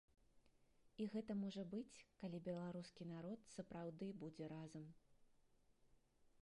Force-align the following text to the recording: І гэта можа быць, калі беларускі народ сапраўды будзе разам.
І 1.03 1.05
гэта 1.15 1.33
можа 1.41 1.63
быць, 1.73 2.03
калі 2.23 2.39
беларускі 2.47 3.03
народ 3.13 3.39
сапраўды 3.59 4.11
будзе 4.25 4.45
разам. 4.55 4.85